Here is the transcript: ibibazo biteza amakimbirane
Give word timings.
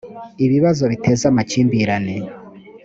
ibibazo 0.45 0.83
biteza 0.91 1.23
amakimbirane 1.31 2.15